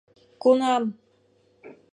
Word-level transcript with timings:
Кунам? 0.41 0.83